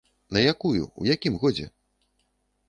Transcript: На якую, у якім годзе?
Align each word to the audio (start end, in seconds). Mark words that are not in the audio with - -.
На 0.37 0.41
якую, 0.51 0.87
у 1.03 1.07
якім 1.11 1.37
годзе? 1.45 1.69